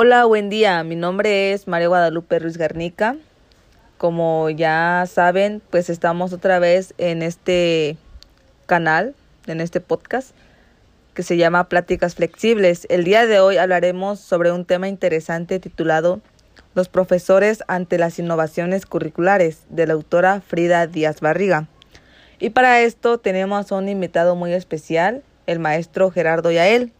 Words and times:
Hola, 0.00 0.26
buen 0.26 0.48
día. 0.48 0.84
Mi 0.84 0.94
nombre 0.94 1.52
es 1.52 1.66
María 1.66 1.88
Guadalupe 1.88 2.38
Ruiz 2.38 2.56
Garnica. 2.56 3.16
Como 3.96 4.48
ya 4.48 5.04
saben, 5.12 5.60
pues 5.70 5.90
estamos 5.90 6.32
otra 6.32 6.60
vez 6.60 6.94
en 6.98 7.20
este 7.20 7.96
canal, 8.66 9.16
en 9.48 9.60
este 9.60 9.80
podcast 9.80 10.36
que 11.14 11.24
se 11.24 11.36
llama 11.36 11.68
Pláticas 11.68 12.14
Flexibles. 12.14 12.86
El 12.90 13.02
día 13.02 13.26
de 13.26 13.40
hoy 13.40 13.56
hablaremos 13.56 14.20
sobre 14.20 14.52
un 14.52 14.64
tema 14.64 14.86
interesante 14.86 15.58
titulado 15.58 16.20
Los 16.76 16.88
profesores 16.88 17.64
ante 17.66 17.98
las 17.98 18.20
innovaciones 18.20 18.86
curriculares 18.86 19.64
de 19.68 19.88
la 19.88 19.94
autora 19.94 20.40
Frida 20.42 20.86
Díaz 20.86 21.20
Barriga. 21.20 21.66
Y 22.38 22.50
para 22.50 22.82
esto 22.82 23.18
tenemos 23.18 23.72
a 23.72 23.74
un 23.74 23.88
invitado 23.88 24.36
muy 24.36 24.52
especial, 24.52 25.24
el 25.48 25.58
maestro 25.58 26.12
Gerardo 26.12 26.52
Yael. 26.52 26.92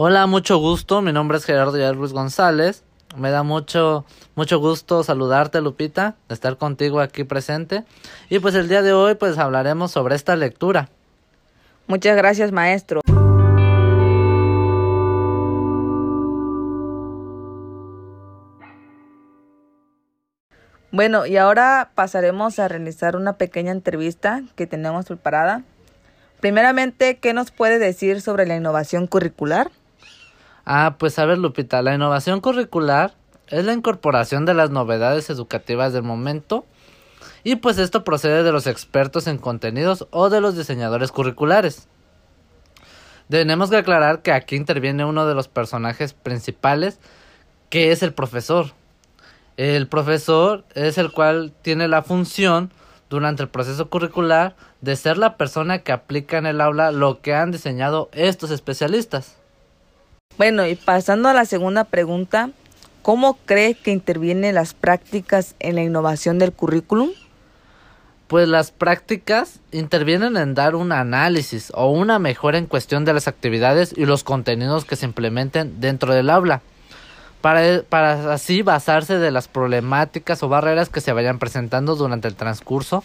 Hola, 0.00 0.28
mucho 0.28 0.58
gusto. 0.58 1.02
Mi 1.02 1.12
nombre 1.12 1.38
es 1.38 1.44
Gerardo 1.44 1.76
González. 2.12 2.84
Me 3.16 3.32
da 3.32 3.42
mucho, 3.42 4.04
mucho 4.36 4.60
gusto 4.60 5.02
saludarte, 5.02 5.60
Lupita, 5.60 6.14
de 6.28 6.34
estar 6.34 6.56
contigo 6.56 7.00
aquí 7.00 7.24
presente. 7.24 7.82
Y 8.30 8.38
pues 8.38 8.54
el 8.54 8.68
día 8.68 8.82
de 8.82 8.92
hoy, 8.92 9.16
pues 9.16 9.36
hablaremos 9.38 9.90
sobre 9.90 10.14
esta 10.14 10.36
lectura. 10.36 10.88
Muchas 11.88 12.16
gracias, 12.16 12.52
maestro. 12.52 13.00
Bueno, 20.92 21.26
y 21.26 21.36
ahora 21.38 21.90
pasaremos 21.96 22.60
a 22.60 22.68
realizar 22.68 23.16
una 23.16 23.32
pequeña 23.32 23.72
entrevista 23.72 24.44
que 24.54 24.68
tenemos 24.68 25.06
preparada. 25.06 25.64
Primeramente, 26.38 27.18
¿qué 27.18 27.32
nos 27.32 27.50
puede 27.50 27.80
decir 27.80 28.20
sobre 28.20 28.46
la 28.46 28.54
innovación 28.54 29.08
curricular? 29.08 29.72
Ah, 30.70 30.96
pues 30.98 31.18
a 31.18 31.24
ver, 31.24 31.38
Lupita, 31.38 31.80
la 31.80 31.94
innovación 31.94 32.42
curricular 32.42 33.14
es 33.46 33.64
la 33.64 33.72
incorporación 33.72 34.44
de 34.44 34.52
las 34.52 34.68
novedades 34.68 35.30
educativas 35.30 35.94
del 35.94 36.02
momento 36.02 36.66
y 37.42 37.56
pues 37.56 37.78
esto 37.78 38.04
procede 38.04 38.42
de 38.42 38.52
los 38.52 38.66
expertos 38.66 39.28
en 39.28 39.38
contenidos 39.38 40.06
o 40.10 40.28
de 40.28 40.42
los 40.42 40.58
diseñadores 40.58 41.10
curriculares. 41.10 41.88
Tenemos 43.30 43.70
que 43.70 43.78
aclarar 43.78 44.20
que 44.20 44.30
aquí 44.30 44.56
interviene 44.56 45.06
uno 45.06 45.26
de 45.26 45.34
los 45.34 45.48
personajes 45.48 46.12
principales, 46.12 47.00
que 47.70 47.90
es 47.90 48.02
el 48.02 48.12
profesor. 48.12 48.72
El 49.56 49.88
profesor 49.88 50.66
es 50.74 50.98
el 50.98 51.12
cual 51.12 51.54
tiene 51.62 51.88
la 51.88 52.02
función 52.02 52.70
durante 53.08 53.42
el 53.42 53.48
proceso 53.48 53.88
curricular 53.88 54.54
de 54.82 54.96
ser 54.96 55.16
la 55.16 55.38
persona 55.38 55.78
que 55.78 55.92
aplica 55.92 56.36
en 56.36 56.44
el 56.44 56.60
aula 56.60 56.92
lo 56.92 57.22
que 57.22 57.34
han 57.34 57.52
diseñado 57.52 58.10
estos 58.12 58.50
especialistas. 58.50 59.37
Bueno, 60.38 60.64
y 60.68 60.76
pasando 60.76 61.28
a 61.28 61.34
la 61.34 61.44
segunda 61.44 61.82
pregunta, 61.82 62.50
¿cómo 63.02 63.36
cree 63.44 63.74
que 63.74 63.90
intervienen 63.90 64.54
las 64.54 64.72
prácticas 64.72 65.56
en 65.58 65.74
la 65.74 65.82
innovación 65.82 66.38
del 66.38 66.52
currículum? 66.52 67.10
Pues 68.28 68.46
las 68.46 68.70
prácticas 68.70 69.58
intervienen 69.72 70.36
en 70.36 70.54
dar 70.54 70.76
un 70.76 70.92
análisis 70.92 71.72
o 71.74 71.90
una 71.90 72.20
mejora 72.20 72.56
en 72.56 72.66
cuestión 72.66 73.04
de 73.04 73.14
las 73.14 73.26
actividades 73.26 73.92
y 73.96 74.06
los 74.06 74.22
contenidos 74.22 74.84
que 74.84 74.94
se 74.94 75.06
implementen 75.06 75.80
dentro 75.80 76.14
del 76.14 76.30
aula, 76.30 76.62
para, 77.40 77.82
para 77.82 78.32
así 78.32 78.62
basarse 78.62 79.18
de 79.18 79.32
las 79.32 79.48
problemáticas 79.48 80.40
o 80.44 80.48
barreras 80.48 80.88
que 80.88 81.00
se 81.00 81.12
vayan 81.12 81.40
presentando 81.40 81.96
durante 81.96 82.28
el 82.28 82.36
transcurso 82.36 83.02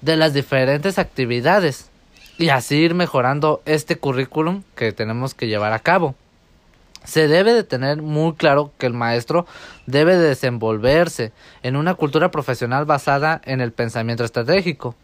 de 0.00 0.16
las 0.16 0.34
diferentes 0.34 0.98
actividades 0.98 1.88
y 2.36 2.48
así 2.48 2.78
ir 2.78 2.94
mejorando 2.94 3.62
este 3.64 3.94
currículum 3.94 4.64
que 4.74 4.90
tenemos 4.90 5.34
que 5.34 5.46
llevar 5.46 5.72
a 5.72 5.78
cabo. 5.78 6.16
Se 7.04 7.28
debe 7.28 7.52
de 7.52 7.64
tener 7.64 8.00
muy 8.02 8.34
claro 8.34 8.72
que 8.78 8.86
el 8.86 8.94
maestro 8.94 9.46
debe 9.86 10.16
de 10.16 10.28
desenvolverse 10.28 11.32
en 11.62 11.76
una 11.76 11.94
cultura 11.94 12.30
profesional 12.30 12.86
basada 12.86 13.40
en 13.44 13.60
el 13.60 13.72
pensamiento 13.72 14.24
estratégico. 14.24 14.94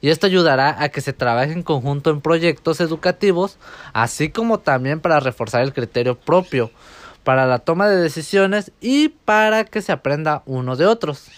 Y 0.00 0.10
esto 0.10 0.26
ayudará 0.26 0.82
a 0.82 0.88
que 0.90 1.00
se 1.00 1.12
trabaje 1.12 1.52
en 1.52 1.62
conjunto 1.62 2.10
en 2.10 2.20
proyectos 2.20 2.80
educativos, 2.80 3.58
así 3.92 4.30
como 4.30 4.58
también 4.58 5.00
para 5.00 5.20
reforzar 5.20 5.62
el 5.62 5.72
criterio 5.72 6.16
propio, 6.16 6.70
para 7.24 7.46
la 7.46 7.58
toma 7.58 7.88
de 7.88 7.96
decisiones 7.96 8.72
y 8.80 9.08
para 9.08 9.64
que 9.64 9.82
se 9.82 9.92
aprenda 9.92 10.42
uno 10.46 10.76
de 10.76 10.86
otros. 10.86 11.28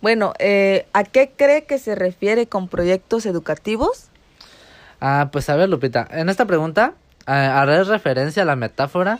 Bueno, 0.00 0.34
eh, 0.38 0.86
¿a 0.92 1.04
qué 1.04 1.32
cree 1.36 1.64
que 1.64 1.78
se 1.78 1.94
refiere 1.94 2.46
con 2.46 2.68
proyectos 2.68 3.26
educativos? 3.26 4.08
Ah, 5.00 5.28
pues 5.32 5.48
a 5.48 5.56
ver, 5.56 5.68
Lupita, 5.68 6.06
en 6.10 6.28
esta 6.28 6.44
pregunta 6.44 6.94
haré 7.34 7.84
referencia 7.84 8.42
a 8.42 8.46
la 8.46 8.56
metáfora 8.56 9.18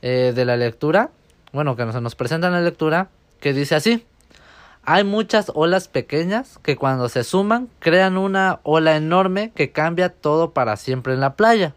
eh, 0.00 0.32
de 0.34 0.44
la 0.44 0.56
lectura, 0.56 1.10
bueno, 1.52 1.76
que 1.76 1.90
se 1.92 2.00
nos 2.00 2.14
presenta 2.14 2.46
en 2.46 2.54
la 2.54 2.60
lectura, 2.60 3.08
que 3.40 3.52
dice 3.52 3.74
así. 3.74 4.06
Hay 4.84 5.04
muchas 5.04 5.52
olas 5.54 5.86
pequeñas 5.86 6.58
que 6.62 6.76
cuando 6.76 7.08
se 7.08 7.22
suman 7.22 7.68
crean 7.78 8.16
una 8.16 8.58
ola 8.64 8.96
enorme 8.96 9.52
que 9.54 9.70
cambia 9.70 10.08
todo 10.08 10.50
para 10.52 10.76
siempre 10.76 11.12
en 11.14 11.20
la 11.20 11.34
playa. 11.34 11.74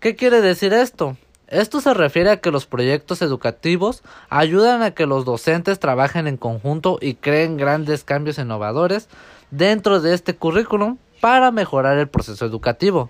¿Qué 0.00 0.16
quiere 0.16 0.40
decir 0.40 0.72
esto? 0.72 1.16
Esto 1.46 1.80
se 1.80 1.94
refiere 1.94 2.30
a 2.30 2.38
que 2.38 2.50
los 2.50 2.66
proyectos 2.66 3.22
educativos 3.22 4.02
ayudan 4.28 4.82
a 4.82 4.90
que 4.90 5.06
los 5.06 5.24
docentes 5.24 5.78
trabajen 5.78 6.26
en 6.26 6.36
conjunto 6.36 6.98
y 7.00 7.14
creen 7.14 7.56
grandes 7.56 8.02
cambios 8.02 8.38
innovadores 8.38 9.08
dentro 9.52 10.00
de 10.00 10.14
este 10.14 10.34
currículum 10.34 10.98
para 11.20 11.52
mejorar 11.52 11.98
el 11.98 12.08
proceso 12.08 12.44
educativo. 12.44 13.08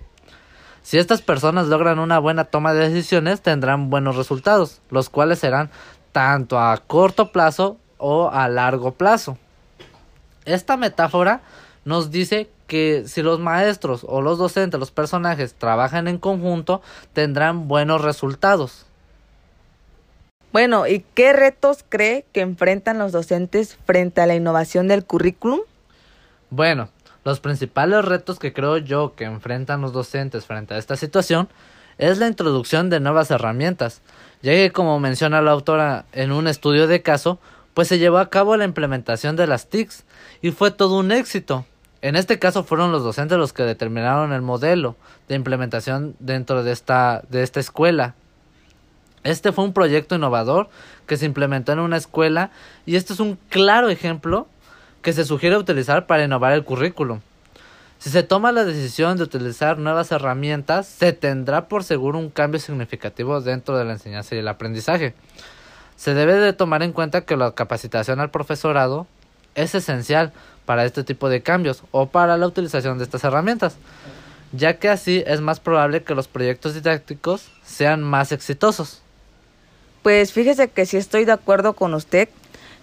Si 0.85 0.99
estas 0.99 1.23
personas 1.23 1.69
logran 1.69 1.99
una 1.99 2.19
buena 2.19 2.45
toma 2.45 2.75
de 2.75 2.91
decisiones, 2.91 3.41
tendrán 3.41 3.89
buenos 3.89 4.17
resultados, 4.17 4.83
los 4.91 5.09
cuales 5.09 5.39
serán 5.39 5.71
tanto 6.13 6.61
a 6.61 6.77
corto 6.77 7.33
plazo 7.33 7.79
o 7.97 8.29
a 8.31 8.49
largo 8.49 8.93
plazo. 8.93 9.39
Esta 10.45 10.77
metáfora 10.77 11.41
nos 11.87 12.11
dice 12.11 12.51
que 12.67 13.05
si 13.07 13.23
los 13.23 13.41
maestros 13.41 14.05
o 14.07 14.21
los 14.21 14.37
docentes, 14.37 14.79
los 14.79 14.91
personajes, 14.91 15.55
trabajan 15.55 16.07
en 16.07 16.19
conjunto, 16.19 16.83
tendrán 17.15 17.67
buenos 17.67 18.03
resultados. 18.03 18.85
Bueno, 20.53 20.87
¿y 20.87 21.03
qué 21.15 21.33
retos 21.33 21.83
cree 21.89 22.27
que 22.31 22.43
enfrentan 22.43 22.99
los 22.99 23.11
docentes 23.11 23.79
frente 23.87 24.21
a 24.21 24.27
la 24.27 24.35
innovación 24.35 24.87
del 24.87 25.07
currículum? 25.07 25.61
Bueno, 26.51 26.91
los 27.25 27.41
principales 27.41 28.05
retos 28.05 28.39
que 28.39 28.53
creo 28.53 28.77
yo 28.77 29.15
que 29.15 29.25
enfrentan 29.25 29.81
los 29.81 29.93
docentes 29.93 30.47
frente 30.47 30.75
a 30.75 30.79
esta 30.79 30.97
situación 30.97 31.49
es 31.99 32.19
la 32.19 32.27
introducción 32.27 32.91
de 32.91 33.01
nuevas 33.01 33.31
herramientas, 33.31 34.03
ya 34.43 34.53
que 34.53 34.73
como 34.73 35.01
menciona 35.01 35.41
la 35.41 35.53
autora 35.53 36.05
en 36.13 36.33
un 36.33 36.49
estudio 36.49 36.87
de 36.87 37.03
caso, 37.03 37.39
pues 37.73 37.89
se 37.89 37.99
llevó 37.99 38.19
a 38.19 38.31
cabo 38.31 38.57
la 38.57 38.65
implementación 38.65 39.37
de 39.37 39.47
las 39.47 39.69
TICs 39.69 40.05
y 40.43 40.51
fue 40.51 40.71
todo 40.71 40.99
un 40.99 41.13
éxito. 41.13 41.65
En 42.03 42.17
este 42.17 42.39
caso 42.39 42.65
fueron 42.65 42.93
los 42.93 43.03
docentes 43.03 43.39
los 43.39 43.53
que 43.53 43.63
determinaron 43.63 44.33
el 44.33 44.43
modelo 44.43 44.97
de 45.29 45.37
implementación 45.37 46.15
dentro 46.19 46.63
de 46.63 46.73
esta, 46.73 47.23
de 47.31 47.43
esta 47.43 47.61
escuela. 47.61 48.15
Este 49.23 49.53
fue 49.53 49.65
un 49.65 49.73
proyecto 49.73 50.15
innovador 50.15 50.69
que 51.07 51.17
se 51.17 51.25
implementó 51.25 51.73
en 51.73 51.79
una 51.79 51.97
escuela 51.97 52.51
y 52.85 52.97
este 52.97 53.15
es 53.15 53.21
un 53.21 53.39
claro 53.49 53.89
ejemplo 53.89 54.47
que 55.05 55.13
se 55.13 55.25
sugiere 55.25 55.57
utilizar 55.57 56.07
para 56.07 56.25
innovar 56.25 56.55
el 56.55 56.65
currículum. 56.65 57.21
Si 57.99 58.11
se 58.11 58.23
toma 58.23 58.53
la 58.53 58.65
decisión 58.65 59.17
de 59.19 59.23
utilizar 59.23 59.79
nuevas 59.79 60.11
herramientas, 60.11 60.89
se 60.89 61.13
tendrá 61.13 61.69
por 61.69 61.85
seguro 61.85 62.19
un 62.19 62.31
cambio 62.31 62.59
significativo 62.59 63.41
dentro 63.41 63.77
de 63.77 63.85
la 63.85 63.93
enseñanza 63.93 64.35
y 64.35 64.39
el 64.39 64.49
aprendizaje. 64.49 65.15
Se 65.97 66.15
debe 66.15 66.35
de 66.35 66.55
tomar 66.55 66.83
en 66.83 66.93
cuenta 66.93 67.21
que 67.21 67.37
la 67.37 67.53
capacitación 67.53 68.19
al 68.19 68.31
profesorado 68.31 69.07
es 69.55 69.75
esencial 69.75 70.33
para 70.65 70.87
este 70.87 71.05
tipo 71.05 71.29
de 71.29 71.43
cambios 71.43 71.83
o 71.91 72.07
para 72.07 72.39
la 72.39 72.47
utilización 72.47 72.97
de 72.97 73.05
estas 73.05 73.25
herramientas, 73.25 73.77
ya 74.53 74.79
que 74.79 74.89
así 74.89 75.23
es 75.27 75.43
más 75.43 75.61
probable 75.61 76.03
que 76.03 76.15
los 76.15 76.29
proyectos 76.29 76.73
didácticos 76.75 77.51
sean 77.63 78.03
más 78.03 78.33
exitosos. 78.33 79.03
Pues 80.03 80.33
fíjese 80.33 80.69
que 80.69 80.87
sí 80.87 80.97
estoy 80.97 81.27
de 81.27 81.33
acuerdo 81.33 81.75
con 81.75 81.93
usted, 81.93 82.29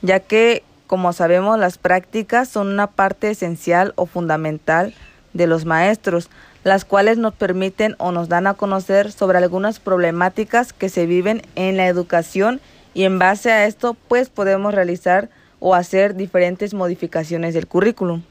ya 0.02 0.20
que 0.20 0.64
como 0.92 1.14
sabemos, 1.14 1.58
las 1.58 1.78
prácticas 1.78 2.50
son 2.50 2.68
una 2.68 2.88
parte 2.88 3.30
esencial 3.30 3.94
o 3.96 4.08
fundamental 4.08 4.94
de 5.32 5.48
los 5.48 5.64
maestros, 5.64 6.30
las 6.66 6.84
cuales 6.84 7.18
nos 7.18 7.34
permiten 7.34 7.96
o 7.98 8.12
nos 8.12 8.28
dan 8.28 8.46
a 8.46 8.56
conocer 8.56 9.14
sobre 9.14 9.38
algunas 9.38 9.80
problemáticas 9.80 10.74
que 10.74 10.90
se 10.90 11.06
viven 11.06 11.44
en 11.56 11.78
la 11.78 11.88
educación 11.88 12.60
y 12.94 13.06
en 13.06 13.20
base 13.20 13.54
a 13.54 13.68
esto 13.68 13.96
pues 14.10 14.28
podemos 14.28 14.74
realizar 14.74 15.30
o 15.62 15.76
hacer 15.76 16.14
diferentes 16.14 16.74
modificaciones 16.74 17.54
del 17.54 17.68
currículum. 17.68 18.24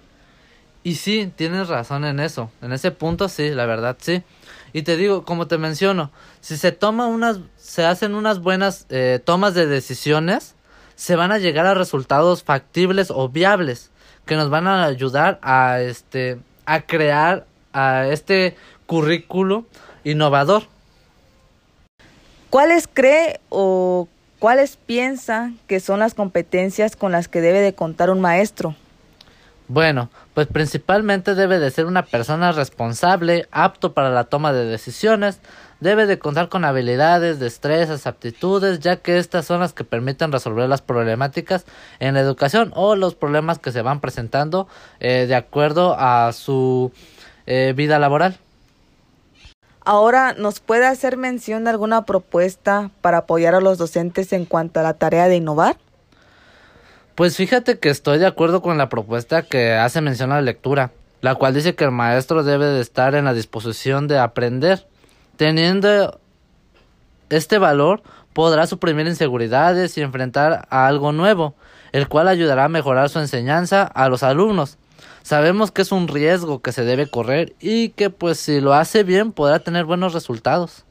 Y 0.83 0.97
sí, 0.97 1.33
tienes 1.35 1.69
razón 1.69 2.05
en 2.05 2.21
eso, 2.21 2.51
en 2.61 2.73
ese 2.73 2.91
punto 2.91 3.31
sí, 3.31 3.49
la 3.49 3.65
verdad 3.65 3.97
sí. 3.99 4.23
Y 4.75 4.83
te 4.83 4.99
digo, 4.99 5.25
como 5.25 5.47
te 5.47 5.57
menciono, 5.57 6.11
si 6.43 6.59
se 6.59 6.73
toma 6.73 7.07
unas, 7.07 7.41
se 7.57 7.87
hacen 7.87 8.15
unas 8.15 8.41
buenas 8.41 8.85
eh, 8.91 9.19
tomas 9.25 9.55
de 9.55 9.65
decisiones, 9.65 10.57
se 11.01 11.17
van 11.17 11.33
a 11.33 11.39
llegar 11.39 11.65
a 11.65 11.73
resultados 11.73 12.43
factibles 12.43 13.11
o 13.11 13.31
viables 13.31 13.91
que 14.27 14.37
nos 14.37 14.51
van 14.51 14.67
a 14.67 14.85
ayudar 14.85 15.39
a 15.41 15.81
este 15.81 16.39
a 16.67 16.83
crear 16.83 17.47
a 17.73 18.09
este 18.09 18.55
currículo 18.85 19.65
innovador. 20.05 20.65
¿Cuáles 22.51 22.87
cree 22.87 23.41
o 23.49 24.09
cuáles 24.39 24.77
piensa 24.77 25.53
que 25.67 25.81
son 25.81 26.01
las 26.01 26.13
competencias 26.13 26.97
con 26.97 27.13
las 27.13 27.29
que 27.29 27.41
debe 27.41 27.61
de 27.61 27.73
contar 27.73 28.11
un 28.11 28.21
maestro? 28.21 28.75
Bueno, 29.69 30.11
pues 30.35 30.49
principalmente 30.49 31.35
debe 31.35 31.59
de 31.59 31.71
ser 31.71 31.87
una 31.87 32.05
persona 32.05 32.53
responsable, 32.53 33.49
apto 33.53 33.95
para 33.95 34.11
la 34.11 34.25
toma 34.25 34.53
de 34.53 34.67
decisiones, 34.67 35.41
debe 35.81 36.07
de 36.07 36.19
contar 36.19 36.49
con 36.49 36.65
habilidades, 36.65 37.41
destrezas, 37.41 38.07
aptitudes, 38.07 38.81
ya 38.81 38.97
que 38.97 39.19
estas 39.19 39.47
son 39.47 39.61
las 39.61 39.73
que 39.73 39.85
permiten 39.85 40.33
resolver 40.33 40.69
las 40.69 40.83
problemáticas 40.83 41.65
en 41.99 42.15
la 42.15 42.21
educación 42.21 42.73
o 42.75 42.97
los 42.97 43.15
problemas 43.15 43.59
que 43.59 43.73
se 43.73 43.83
van 43.83 44.01
presentando 44.01 44.69
eh, 45.01 45.27
de 45.27 45.35
acuerdo 45.35 45.97
a 45.99 46.33
su 46.33 46.93
eh, 47.47 47.73
vida 47.77 47.99
laboral. 47.99 48.39
Ahora, 49.83 50.35
¿nos 50.35 50.61
puede 50.61 50.87
hacer 50.87 51.17
mención 51.17 51.65
de 51.65 51.71
alguna 51.71 52.05
propuesta 52.05 52.91
para 53.01 53.19
apoyar 53.19 53.55
a 53.55 53.61
los 53.61 53.79
docentes 53.79 54.33
en 54.33 54.45
cuanto 54.45 54.81
a 54.81 54.83
la 54.83 54.95
tarea 54.95 55.27
de 55.27 55.37
innovar? 55.37 55.77
Pues 57.15 57.37
fíjate 57.37 57.79
que 57.79 57.89
estoy 57.89 58.19
de 58.19 58.27
acuerdo 58.27 58.63
con 58.63 58.79
la 58.79 58.89
propuesta 58.89 59.43
que 59.43 59.73
hace 59.73 60.01
mención 60.01 60.33
a 60.33 60.37
la 60.37 60.43
lectura, 60.43 60.93
la 61.23 61.35
cual 61.35 61.55
dice 61.55 61.75
que 61.75 61.85
el 61.85 61.91
maestro 61.91 62.45
debe 62.45 62.67
de 62.67 62.81
estar 62.81 63.15
en 63.15 63.25
la 63.25 63.35
disposición 63.35 64.07
de 64.07 64.19
aprender. 64.19 64.87
Teniendo 65.41 66.21
este 67.31 67.57
valor, 67.57 68.03
podrá 68.35 68.67
suprimir 68.67 69.07
inseguridades 69.07 69.97
y 69.97 70.03
enfrentar 70.03 70.67
a 70.69 70.87
algo 70.87 71.13
nuevo, 71.13 71.55
el 71.93 72.09
cual 72.09 72.29
ayudará 72.29 72.67
a 72.67 72.69
mejorar 72.69 73.09
su 73.09 73.21
enseñanza 73.21 73.85
a 73.85 74.11
los 74.11 74.23
alumnos. 74.23 74.77
Sabemos 75.23 75.71
que 75.71 75.81
es 75.81 75.93
un 75.93 76.09
riesgo 76.09 76.61
que 76.61 76.73
se 76.73 76.85
debe 76.85 77.09
correr 77.09 77.55
y 77.59 77.89
que 77.89 78.11
pues 78.11 78.39
si 78.39 78.61
lo 78.61 78.75
hace 78.75 79.03
bien 79.03 79.33
podrá 79.33 79.61
tener 79.61 79.87
buenos 79.87 80.13
resultados. 80.13 80.85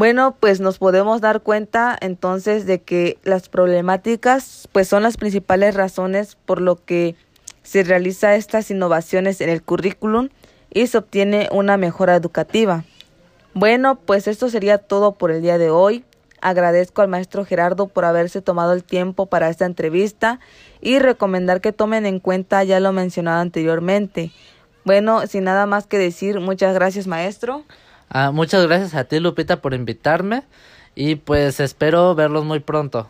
Bueno, 0.00 0.34
pues 0.40 0.60
nos 0.60 0.78
podemos 0.78 1.20
dar 1.20 1.42
cuenta 1.42 1.94
entonces 2.00 2.64
de 2.64 2.80
que 2.80 3.18
las 3.22 3.50
problemáticas 3.50 4.66
pues 4.72 4.88
son 4.88 5.02
las 5.02 5.18
principales 5.18 5.74
razones 5.74 6.38
por 6.46 6.62
lo 6.62 6.82
que 6.82 7.16
se 7.62 7.82
realiza 7.82 8.34
estas 8.34 8.70
innovaciones 8.70 9.42
en 9.42 9.50
el 9.50 9.62
currículum 9.62 10.30
y 10.72 10.86
se 10.86 10.96
obtiene 10.96 11.50
una 11.52 11.76
mejora 11.76 12.16
educativa. 12.16 12.84
Bueno, 13.52 13.96
pues 13.96 14.26
esto 14.26 14.48
sería 14.48 14.78
todo 14.78 15.12
por 15.12 15.30
el 15.30 15.42
día 15.42 15.58
de 15.58 15.68
hoy. 15.68 16.02
Agradezco 16.40 17.02
al 17.02 17.08
maestro 17.08 17.44
Gerardo 17.44 17.86
por 17.86 18.06
haberse 18.06 18.40
tomado 18.40 18.72
el 18.72 18.84
tiempo 18.84 19.26
para 19.26 19.50
esta 19.50 19.66
entrevista 19.66 20.40
y 20.80 20.98
recomendar 20.98 21.60
que 21.60 21.72
tomen 21.72 22.06
en 22.06 22.20
cuenta 22.20 22.64
ya 22.64 22.80
lo 22.80 22.92
mencionado 22.92 23.42
anteriormente. 23.42 24.32
Bueno, 24.86 25.26
sin 25.26 25.44
nada 25.44 25.66
más 25.66 25.86
que 25.86 25.98
decir, 25.98 26.40
muchas 26.40 26.72
gracias 26.72 27.06
maestro. 27.06 27.66
Ah, 28.10 28.32
muchas 28.32 28.66
gracias 28.66 28.94
a 28.94 29.04
ti, 29.04 29.20
Lupita, 29.20 29.62
por 29.62 29.72
invitarme 29.72 30.42
y 30.96 31.14
pues 31.14 31.60
espero 31.60 32.14
verlos 32.14 32.44
muy 32.44 32.58
pronto. 32.58 33.08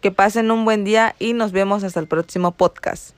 Que 0.00 0.12
pasen 0.12 0.52
un 0.52 0.64
buen 0.64 0.84
día 0.84 1.16
y 1.18 1.32
nos 1.32 1.50
vemos 1.50 1.82
hasta 1.82 1.98
el 1.98 2.06
próximo 2.06 2.52
podcast. 2.52 3.17